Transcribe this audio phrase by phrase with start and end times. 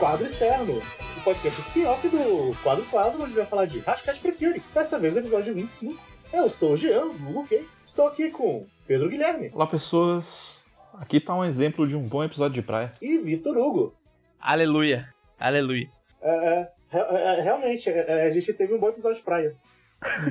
[0.00, 0.80] Quadro Externo,
[1.18, 4.62] o podcast spin-off do Quadro Quadro, onde a gente vai falar de Hashtag Precure.
[4.72, 6.02] Dessa vez, episódio 25.
[6.32, 7.66] Eu sou o Jean, Google K.
[7.84, 9.50] Estou aqui com Pedro Guilherme.
[9.52, 10.58] Olá, pessoas.
[10.94, 12.90] Aqui tá um exemplo de um bom episódio de praia.
[13.02, 13.94] E Vitor Hugo.
[14.40, 15.06] Aleluia.
[15.38, 15.90] Aleluia.
[16.22, 19.54] É, é, é, realmente, é, a gente teve um bom episódio de praia.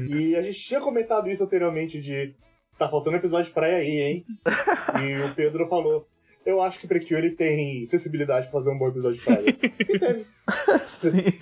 [0.10, 2.33] e a gente tinha comentado isso anteriormente de
[2.75, 4.25] tá faltando episódio de praia aí, hein?
[5.00, 6.07] e o Pedro falou,
[6.46, 9.57] eu acho que Precure tem sensibilidade pra fazer um bom episódio de praia.
[9.80, 10.25] E teve.
[10.88, 11.39] Sim.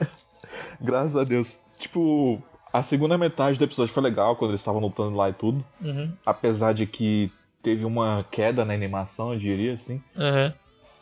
[0.80, 1.58] Graças a Deus.
[1.78, 2.42] Tipo,
[2.72, 5.64] a segunda metade do episódio foi legal, quando eles estavam lutando lá e tudo.
[5.80, 6.12] Uhum.
[6.24, 7.30] Apesar de que
[7.62, 10.02] teve uma queda na animação, eu diria, assim.
[10.16, 10.52] Uhum.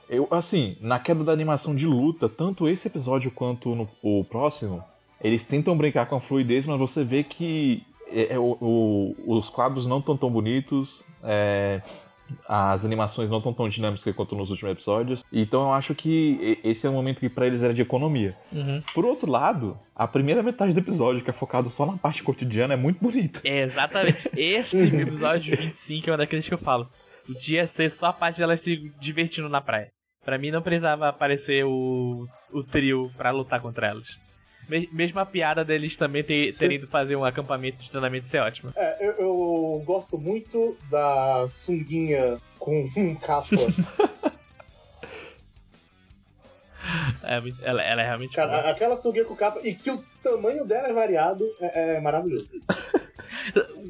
[0.09, 4.83] Eu, assim, na queda da animação de luta, tanto esse episódio quanto no, o próximo,
[5.23, 9.49] eles tentam brincar com a fluidez, mas você vê que é, é, o, o, os
[9.49, 11.81] quadros não estão tão bonitos, é,
[12.49, 15.25] as animações não estão tão dinâmicas quanto nos últimos episódios.
[15.33, 18.37] Então eu acho que esse é um momento que para eles era de economia.
[18.53, 18.83] Uhum.
[18.95, 22.75] Por outro lado, a primeira metade do episódio, que é focado só na parte cotidiana,
[22.75, 23.41] é muito bonita.
[23.45, 24.31] É, exatamente.
[24.37, 26.89] Esse episódio 25 é um daqueles que eu falo.
[27.29, 29.91] O dia ser só a parte dela se divertindo na praia.
[30.25, 34.19] Pra mim não precisava aparecer o, o trio pra lutar contra elas.
[34.93, 38.73] Mesmo a piada deles também ter, terem ido fazer um acampamento de treinamento ser ótima.
[38.77, 43.49] É, eu, eu gosto muito da sunguinha com um capa.
[47.23, 48.71] é, ela, ela, é realmente Cara, boa.
[48.71, 52.61] aquela sunguinha com capa e que o tamanho dela é variado é, é maravilhoso.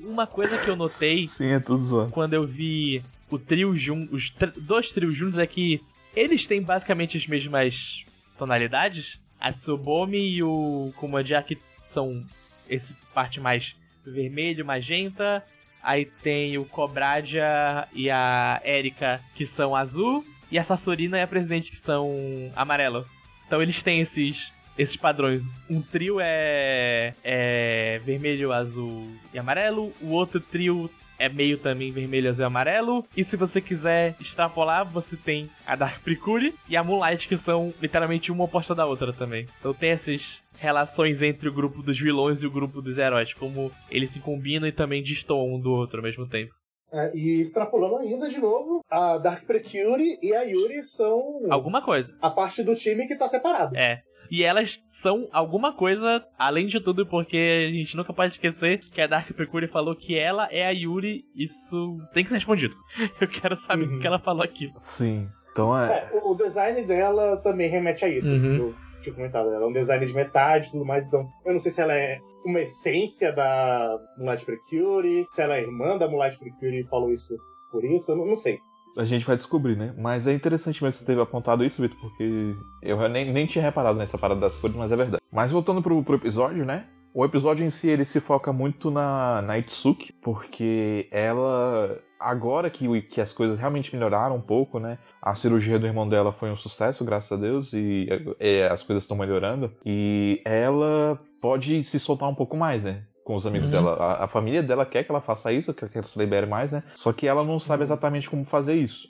[0.05, 2.11] Uma coisa que eu notei Sim, é tudo zoando.
[2.11, 5.81] quando eu vi o trio junto, os tr dois trios juntos é que
[6.15, 8.05] eles têm basicamente as mesmas
[8.37, 9.21] tonalidades.
[9.41, 11.45] A Tsubomi e o Kumadia
[11.89, 12.23] são
[12.69, 13.75] esse parte mais
[14.05, 15.43] vermelho, magenta.
[15.83, 20.25] Aí tem o Cobradia e a Erika que são azul.
[20.51, 22.11] E a Sassorina e a Presidente que são
[22.57, 23.07] amarelo.
[23.47, 25.45] Então eles têm esses, esses padrões.
[25.69, 29.93] Um trio é, é vermelho, azul e amarelo.
[30.01, 33.05] O outro trio é meio também vermelho, azul e amarelo.
[33.15, 37.75] E se você quiser extrapolar, você tem a Dark Precure e a Moonlight, que são
[37.81, 39.47] literalmente uma oposta da outra também.
[39.59, 43.71] Então tem essas relações entre o grupo dos vilões e o grupo dos heróis, como
[43.91, 46.55] eles se combinam e também destoam um do outro ao mesmo tempo.
[46.93, 51.41] É, e extrapolando ainda de novo, a Dark Precure e a Yuri são.
[51.49, 52.17] Alguma coisa.
[52.21, 53.77] A parte do time que tá separado.
[53.77, 54.03] É.
[54.31, 59.01] E elas são alguma coisa, além de tudo, porque a gente nunca pode esquecer que
[59.01, 61.25] a Dark Precure falou que ela é a Yuri.
[61.35, 62.75] Isso tem que ser respondido.
[63.21, 63.97] Eu quero saber uhum.
[63.97, 64.73] o que ela falou aqui.
[64.81, 65.29] Sim.
[65.51, 66.09] Então é.
[66.13, 68.31] é o design dela também remete a isso.
[68.31, 68.57] Uhum.
[68.57, 69.49] Eu tinha comentado.
[69.49, 71.07] Ela é um design de metade e tudo mais.
[71.07, 75.63] Então, eu não sei se ela é uma essência da Moonlight Precure, se ela é
[75.63, 77.37] irmã da Moonlight Precure e falou isso
[77.73, 78.13] por isso.
[78.13, 78.61] Eu não, não sei
[78.97, 79.95] a gente vai descobrir, né?
[79.97, 83.99] Mas é interessante mesmo você ter apontado isso, Vitor, porque eu nem, nem tinha reparado
[83.99, 85.23] nessa parada das cores, mas é verdade.
[85.33, 86.87] Mas voltando pro, pro episódio, né?
[87.13, 91.99] O episódio em si ele se foca muito na, na Itsuki, porque ela.
[92.19, 94.99] Agora que, que as coisas realmente melhoraram um pouco, né?
[95.23, 98.07] A cirurgia do irmão dela foi um sucesso, graças a Deus, e,
[98.39, 99.73] e as coisas estão melhorando.
[99.85, 103.05] E ela pode se soltar um pouco mais, né?
[103.31, 103.85] Com os amigos uhum.
[103.85, 103.95] dela.
[103.95, 106.73] A, a, família dela quer que ela faça isso, quer que ela se libere mais,
[106.73, 106.83] né?
[106.97, 109.07] Só que ela não sabe exatamente como fazer isso.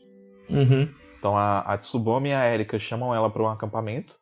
[0.50, 0.86] Uhum.
[1.18, 4.14] Então a, a Tsubomi e a Erika chamam ela para um acampamento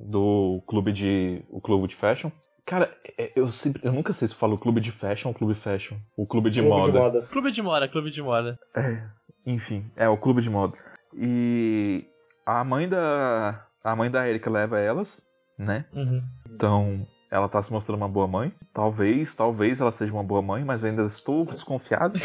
[0.00, 2.30] do clube de o clube de fashion.
[2.64, 5.98] Cara, é, eu, sempre, eu nunca sei se falo clube de fashion ou clube fashion.
[6.16, 6.90] O clube de, clube moda.
[6.90, 7.22] de moda.
[7.26, 8.58] Clube de moda, clube de moda.
[8.74, 9.02] É,
[9.44, 10.72] enfim, é o clube de moda.
[11.14, 12.06] E
[12.46, 13.50] a mãe da
[13.84, 15.20] a mãe da Erika leva elas,
[15.58, 15.84] né?
[15.92, 16.22] Uhum.
[16.50, 18.54] Então ela tá se mostrando uma boa mãe.
[18.72, 22.16] Talvez, talvez ela seja uma boa mãe, mas ainda estou desconfiado.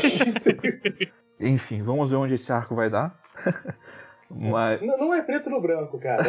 [1.39, 3.19] Enfim, vamos ver onde esse arco vai dar.
[4.29, 4.79] mas...
[4.83, 6.23] não, não é preto no branco, cara.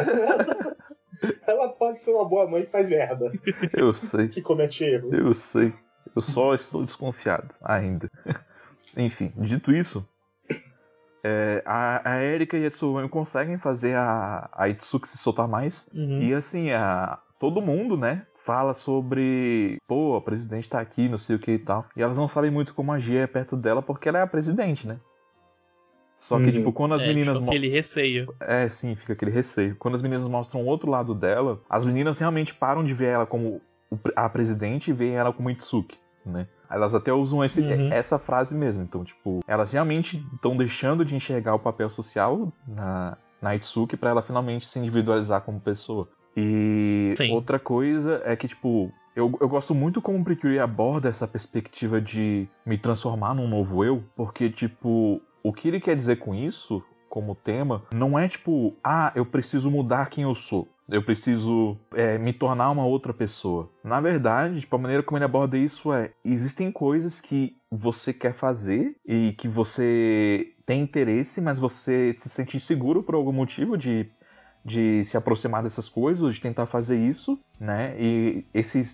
[1.47, 3.31] ela pode ser uma boa mãe que faz merda.
[3.77, 4.29] Eu sei.
[4.29, 5.13] Que comete erros.
[5.13, 5.75] Eu sei.
[6.17, 8.10] Eu só estou desconfiado ainda.
[8.97, 10.04] Enfim, dito isso,
[11.22, 15.87] é, a, a Erika e a Tsubame conseguem fazer a, a Itsuki se soltar mais.
[15.93, 16.22] Uhum.
[16.22, 21.37] E assim, a, todo mundo, né, fala sobre, pô, a presidente tá aqui, não sei
[21.37, 21.87] o que e tal.
[21.97, 24.98] E elas não sabem muito como agir perto dela porque ela é a presidente, né?
[26.21, 26.53] Só que, uhum.
[26.53, 27.39] tipo, quando as é, meninas.
[27.39, 28.34] Fica aquele receio.
[28.41, 29.75] É, sim, fica aquele receio.
[29.77, 33.27] Quando as meninas mostram o outro lado dela, as meninas realmente param de ver ela
[33.27, 33.60] como
[34.15, 36.47] a presidente e veem ela como Itsuki, né?
[36.71, 37.92] Elas até usam esse, uhum.
[37.92, 38.83] essa frase mesmo.
[38.83, 44.10] Então, tipo, elas realmente estão deixando de enxergar o papel social na, na Itsuki para
[44.10, 46.09] ela finalmente se individualizar como pessoa.
[46.36, 47.32] E Sim.
[47.32, 52.00] outra coisa é que, tipo, eu, eu gosto muito como o Precure aborda essa perspectiva
[52.00, 56.82] de me transformar num novo eu, porque, tipo, o que ele quer dizer com isso
[57.09, 60.68] como tema, não é tipo, ah, eu preciso mudar quem eu sou.
[60.88, 63.68] Eu preciso é, me tornar uma outra pessoa.
[63.82, 68.34] Na verdade, tipo, a maneira como ele aborda isso é: existem coisas que você quer
[68.34, 74.09] fazer e que você tem interesse, mas você se sente inseguro por algum motivo de,
[74.65, 77.95] de se aproximar dessas coisas, de tentar fazer isso, né?
[77.98, 78.89] E esse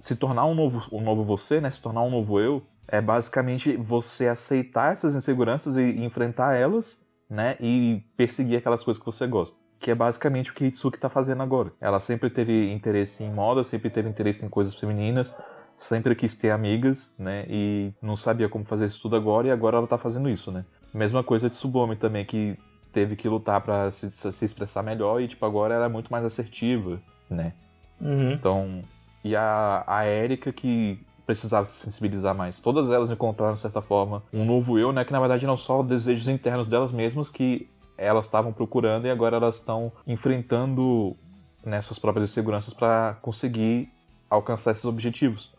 [0.00, 1.70] se tornar um novo, um novo você, né?
[1.70, 7.56] Se tornar um novo eu, é basicamente você aceitar essas inseguranças e enfrentar elas, né?
[7.60, 9.56] E perseguir aquelas coisas que você gosta.
[9.80, 11.72] Que é basicamente o que Itsuki tá fazendo agora.
[11.80, 15.34] Ela sempre teve interesse em moda, sempre teve interesse em coisas femininas,
[15.78, 17.46] sempre quis ter amigas, né?
[17.48, 20.64] E não sabia como fazer isso tudo agora, e agora ela tá fazendo isso, né?
[20.92, 22.56] Mesma coisa de Subomi também, que
[22.94, 26.24] teve que lutar para se, se, expressar melhor e, tipo, agora ela é muito mais
[26.24, 27.52] assertiva, né?
[28.00, 28.32] Uhum.
[28.32, 28.82] Então,
[29.24, 32.60] e a, a Erika que precisava se sensibilizar mais.
[32.60, 35.04] Todas elas encontraram, de certa forma, um novo eu, né?
[35.04, 37.68] Que na verdade não só desejos internos delas mesmas que
[37.98, 41.16] elas estavam procurando e agora elas estão enfrentando
[41.64, 43.88] né, suas próprias inseguranças para conseguir
[44.28, 45.52] alcançar esses objetivos.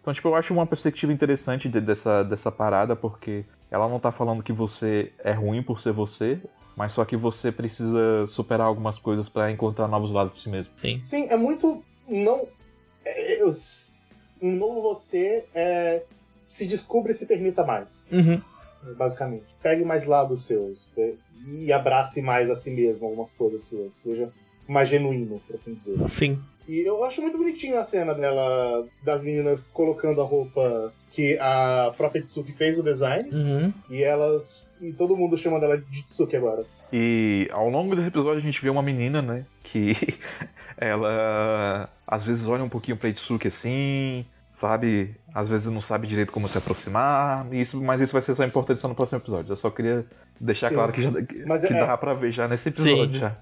[0.00, 4.12] Então, tipo, eu acho uma perspectiva interessante de, dessa, dessa parada, porque ela não tá
[4.12, 6.38] falando que você é ruim por ser você,
[6.76, 10.74] mas só que você precisa superar algumas coisas para encontrar novos lados de si mesmo.
[10.76, 11.00] Sim.
[11.02, 11.82] Sim, é muito.
[12.06, 12.46] Não.
[13.02, 13.50] É, eu,
[14.42, 16.02] um novo você é,
[16.44, 18.06] se descubra e se permita mais.
[18.12, 18.42] Uhum.
[18.94, 19.46] Basicamente.
[19.62, 20.86] Pegue mais lados seus
[21.46, 23.94] e abrace mais a si mesmo algumas coisas suas.
[23.94, 24.30] Seja
[24.68, 25.96] mais genuíno, por assim dizer.
[26.10, 26.38] Sim.
[26.68, 31.92] E eu acho muito bonitinho a cena dela, das meninas colocando a roupa que a
[31.96, 33.28] própria Tsuki fez o design.
[33.30, 33.72] Uhum.
[33.90, 34.70] E elas.
[34.80, 36.64] E todo mundo chama dela de Tsuki agora.
[36.92, 39.46] E ao longo desse episódio a gente vê uma menina, né?
[39.64, 39.96] Que
[40.76, 45.14] ela às vezes olha um pouquinho pra Itsuki assim, sabe?
[45.34, 47.46] Às vezes não sabe direito como se aproximar.
[47.52, 49.52] Isso, mas isso vai ser só importante só no próximo episódio.
[49.52, 50.04] Eu só queria
[50.38, 50.74] deixar sim.
[50.74, 51.10] claro que, já,
[51.46, 51.86] mas que é...
[51.86, 53.20] dá pra ver já nesse episódio sim.
[53.20, 53.32] já.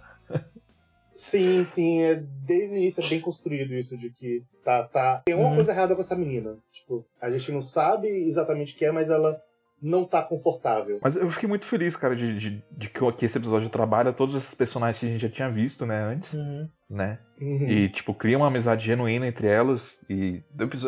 [1.15, 5.35] Sim, sim, é, desde o início é bem construído isso de que tá, tá, tem
[5.35, 5.55] uma uhum.
[5.57, 6.57] coisa errada com essa menina.
[6.73, 9.41] Tipo, a gente não sabe exatamente o que é, mas ela
[9.83, 10.99] não tá confortável.
[11.03, 14.55] Mas eu fiquei muito feliz, cara, de, de, de que esse episódio trabalha todos esses
[14.55, 16.69] personagens que a gente já tinha visto, né, antes, uhum.
[16.89, 17.19] né?
[17.41, 17.69] Uhum.
[17.69, 19.83] E, tipo, cria uma amizade genuína entre elas.
[20.09, 20.43] E,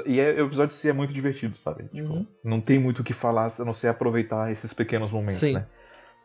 [0.07, 1.85] e é, o episódio em si é muito divertido, sabe?
[1.85, 2.27] Tipo, Uhum.
[2.45, 5.55] não tem muito o que falar a não ser aproveitar esses pequenos momentos, Sim.
[5.55, 5.67] né?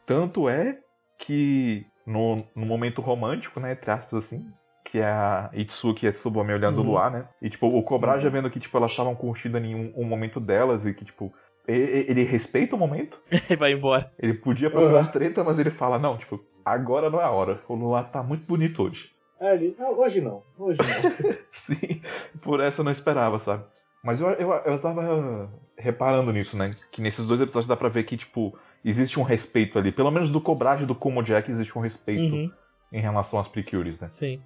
[0.05, 0.77] Tanto é
[1.19, 4.45] que no, no momento romântico, né, entre aspas, assim,
[4.85, 6.83] que é a Itsuki e a Tsubame olhando Uhum.
[6.87, 7.27] o luar, né?
[7.41, 10.39] E, tipo, o Cobra já vendo que, tipo, elas estavam curtindo em um, um momento
[10.39, 11.33] delas e que, tipo,
[11.67, 13.21] ele, ele respeita o momento.
[13.51, 14.09] E vai embora.
[14.17, 17.61] Ele podia procurar as treta, mas ele fala, não, tipo, agora não é a hora.
[17.67, 19.09] O luar tá muito bonito hoje.
[19.39, 21.35] É, ele, "Não, hoje não, hoje não.
[21.51, 22.01] Sim,
[22.41, 23.65] por essa eu não esperava, sabe?
[24.07, 26.73] Mas eu, eu, eu tava reparando nisso, né?
[26.93, 29.91] Que nesses dois episódios dá pra ver que, tipo, existe um respeito ali.
[29.91, 32.49] Pelo menos do Cobrage do Kumo Jack existe um respeito Uhum.
[32.93, 34.07] em relação às Precures, né?
[34.13, 34.41] Sim.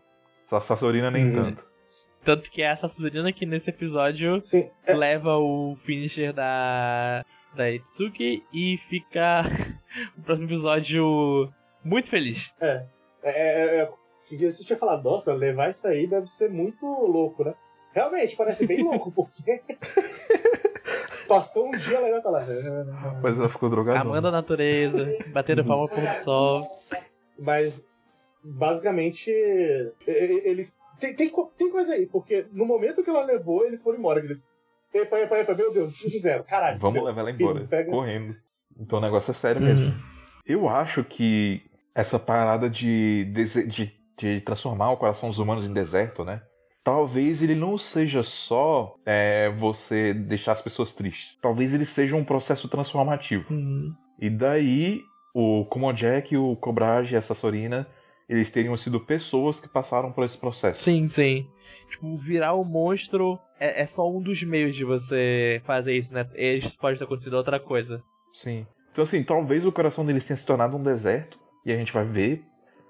[0.51, 1.33] A Sassorina nem Uhum.
[1.35, 1.63] tanto.
[2.25, 7.23] Tanto que é a Sassurina que nesse episódio Sim, é, leva o finisher da,
[7.55, 9.43] da Itsuki e fica
[10.17, 11.53] o próximo episódio
[11.85, 12.51] muito feliz.
[12.59, 12.83] é,
[13.23, 13.89] é, é,
[14.27, 17.53] que você tinha falado, nossa, levar isso aí deve ser muito louco, né?
[17.93, 19.61] Realmente, parece bem louco, porque
[21.27, 22.41] passou um dia ela ainda tá lá.
[23.21, 23.99] Mas ela ficou drogada.
[23.99, 26.79] Amando a natureza, batendo palma pro pôr do sol.
[27.39, 27.87] Mas,
[28.43, 29.29] basicamente,
[30.07, 30.77] eles.
[30.99, 34.19] Tem, tem, co- tem coisa aí, porque no momento que ela levou, eles foram embora.
[34.19, 34.47] Eles.
[34.93, 36.43] Epa, epa, epa, meu Deus, o que fizeram?
[36.43, 36.77] Caralho.
[36.79, 38.35] Vamos levar ela embora, Pega- correndo.
[38.77, 39.85] Então o negócio é sério mesmo.
[39.85, 39.93] Uhum.
[40.45, 41.61] Eu acho que
[41.95, 46.41] essa parada de, dese- de, de transformar o coração dos humanos em deserto, né?
[46.83, 51.37] Talvez ele não seja só é, você deixar as pessoas tristes.
[51.41, 53.53] Talvez ele seja um processo transformativo.
[53.53, 53.93] Uhum.
[54.19, 55.01] E daí,
[55.33, 57.87] o Kumojek, o Cobrage e a Sassorina,
[58.27, 60.83] eles teriam sido pessoas que passaram por esse processo.
[60.83, 61.47] Sim, sim.
[61.89, 66.27] Tipo, virar o monstro é, é só um dos meios de você fazer isso, né?
[66.33, 68.01] Eles pode ter acontecido outra coisa.
[68.33, 68.65] Sim.
[68.91, 71.39] Então, assim, talvez o coração deles tenha se tornado um deserto.
[71.65, 72.43] E a gente vai ver,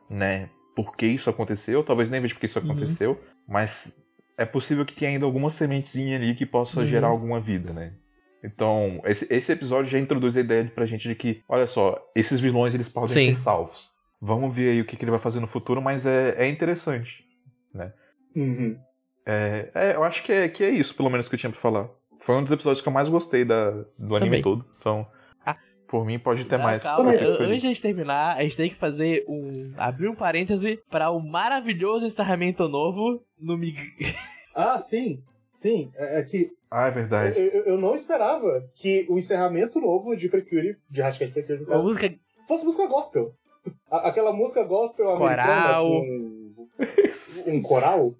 [0.09, 1.83] né, por que isso aconteceu.
[1.83, 3.17] Talvez nem veja por que isso Uhum.
[3.47, 3.95] Mas
[4.37, 6.85] é possível que tenha ainda alguma sementezinha ali que possa Uhum.
[6.85, 7.93] gerar alguma vida, né?
[8.43, 12.39] Então, esse, esse episódio já introduz a ideia pra gente de que, olha só, esses
[12.39, 13.35] vilões eles podem Sim.
[13.35, 13.89] ser salvos.
[14.19, 17.23] Vamos ver aí o que, que ele vai fazer no futuro, mas é, é interessante.
[18.35, 18.77] Uhum.
[19.25, 21.61] É, é, eu acho que é, que é isso, pelo menos, que eu tinha pra
[21.61, 21.89] falar.
[22.21, 24.41] Foi um dos episódios que eu mais gostei da, do anime Também.
[24.41, 24.65] todo.
[24.79, 25.07] Então.
[25.91, 26.81] Por mim, pode ter Ah, mais.
[26.81, 29.73] calma, antes de terminar, a gente tem que fazer um.
[29.77, 33.75] abrir um parêntese para o maravilhoso encerramento novo no Mig.
[34.55, 35.21] Ah, sim.
[35.53, 35.91] Sim.
[35.95, 37.39] É, é que Ah, é verdade.
[37.39, 41.87] eu- eu não esperava que o encerramento novo de Precure, de Hatchet Precure, no caso,
[41.87, 42.13] música
[42.47, 43.31] fosse música gospel.
[43.89, 45.85] A- aquela música gospel americana Coral.
[45.87, 46.51] com
[47.47, 48.13] um coral.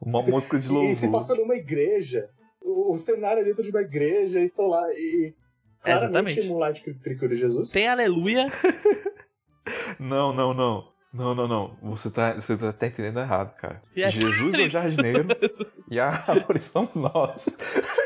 [0.00, 1.20] Uma música de E, e se louvor.
[1.20, 2.28] passa numa igreja.
[2.60, 5.34] O, o cenário é dentro de uma igreja, estão lá e.
[5.82, 6.94] Claramente, Exatamente.
[7.02, 7.70] Precure Jesus.
[7.70, 8.50] Tem Aleluia.
[9.98, 10.88] Não, não, não.
[11.12, 11.76] Não, não, não.
[11.82, 13.82] Você tá, você tá até entendendo errado, cara.
[13.94, 14.72] E as Jesus é o árvores?
[14.72, 15.28] jardineiro
[15.90, 17.48] e a árvore somos nós.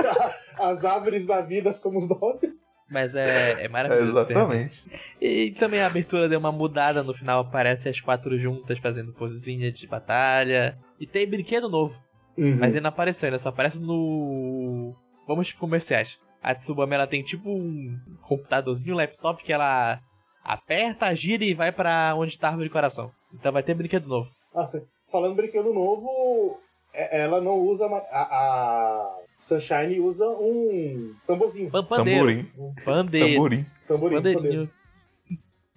[0.58, 2.64] As árvores da vida somos nós.
[2.90, 4.10] Mas é, é maravilhoso.
[4.30, 4.84] Exatamente.
[5.20, 9.72] E também a abertura deu uma mudada no final, aparece as quatro juntas fazendo posezinha
[9.72, 10.78] de batalha.
[11.00, 11.94] E tem brinquedo novo,
[12.38, 12.56] Uhum.
[12.58, 14.94] mas ele não apareceu, ainda só aparece no.
[15.26, 16.18] Vamos pro comerciais.
[16.44, 19.98] A Tsubame ela tem tipo um computadorzinho, um laptop que ela
[20.44, 23.10] aperta, gira e vai pra onde tá a árvore de coração.
[23.32, 24.28] Então vai ter brinquedo novo.
[24.54, 24.82] Ah, sim.
[25.10, 26.60] Falando brinquedo novo,
[26.92, 27.86] é- ela não usa.
[27.86, 31.70] A, a Sunshine usa um tamborzinho.
[31.70, 32.18] Pan- Pandeiro.
[32.20, 32.52] Tamborim.
[32.84, 33.26] Pandeiro.
[33.28, 33.66] Tamborim.
[33.88, 34.16] Tamborim.
[34.16, 34.70] Pandeirinho.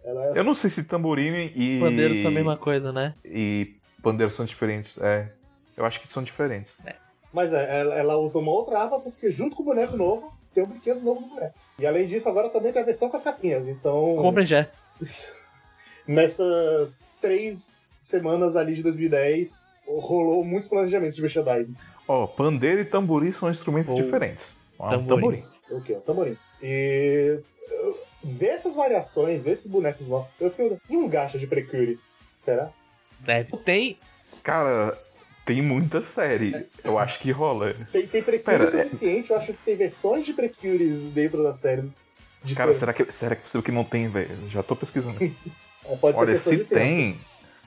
[0.04, 0.40] Ela é...
[0.40, 1.80] Eu não sei se tamborim e.
[1.80, 3.14] Pandeiro são a mesma coisa, né?
[3.26, 4.98] E pandeiro são diferentes.
[5.00, 5.32] É.
[5.76, 6.76] Eu acho que são diferentes.
[7.34, 10.64] Mas é, ela, ela usa uma outra arma porque junto com o boneco novo, tem
[10.64, 11.54] um brinquedo novo do boneco.
[11.80, 13.68] E além disso, agora também tem a versão com as capinhas.
[13.68, 14.18] Então.
[14.18, 14.68] Comprem já.
[16.08, 21.76] Nessas três semanas ali de 2010, rolou muitos planejamentos de merchandising.
[22.08, 24.46] Ó, pandeiro e tamborim são instrumentos Ou diferentes.
[24.80, 25.08] Ó, tamborim.
[25.08, 25.46] tamborim.
[25.70, 25.94] O que?
[25.94, 26.38] O tamborim.
[26.62, 27.40] E.
[28.24, 30.30] Ver essas variações, ver esses bonecos novos.
[30.40, 30.78] Eu fiquei.
[30.90, 32.00] E um gacha de Precure?
[32.36, 32.72] Será?
[33.20, 33.56] Deve.
[33.58, 33.98] Tem.
[34.44, 34.98] Cara,
[35.48, 36.68] tem muita série.
[36.84, 37.74] Eu acho que rola.
[37.92, 42.04] Tem, tem Precure o suficiente, eu acho que tem versões de Precures dentro das séries.
[42.54, 42.80] Cara, diferentes.
[42.80, 44.50] será que, será que é possível que não tem, velho?
[44.50, 45.18] Já tô pesquisando.
[45.90, 46.74] É, Pode ser Olha, se de tempo.
[46.74, 47.18] tem.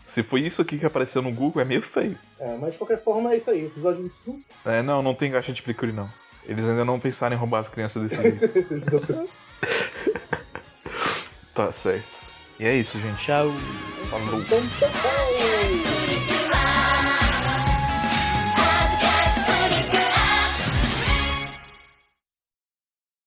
[0.07, 2.19] Se foi isso aqui que apareceu no Google, é meio feio.
[2.39, 3.65] É, mas de qualquer forma é isso aí.
[3.65, 4.43] Episódio 25.
[4.67, 6.11] É, não, não tem gacha de Precure, não.
[6.45, 8.47] Eles ainda não pensaram em roubar as crianças desse jeito.
[11.55, 12.05] tá certo.
[12.59, 13.25] E é isso, gente.
[13.25, 13.51] Tchau.
[14.11, 14.43] Falou.
[14.43, 15.40] então, tchau!